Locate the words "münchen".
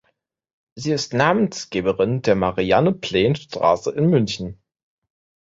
4.09-4.59